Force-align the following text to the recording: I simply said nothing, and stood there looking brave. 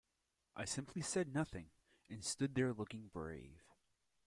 I 0.55 0.65
simply 0.65 1.03
said 1.03 1.31
nothing, 1.31 1.67
and 2.09 2.23
stood 2.25 2.55
there 2.55 2.73
looking 2.73 3.09
brave. 3.13 3.61